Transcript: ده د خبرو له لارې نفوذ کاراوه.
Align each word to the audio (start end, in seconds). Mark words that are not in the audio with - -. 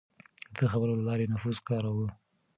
ده 0.55 0.63
د 0.67 0.69
خبرو 0.71 0.97
له 0.99 1.03
لارې 1.09 1.31
نفوذ 1.33 1.57
کاراوه. 1.67 2.07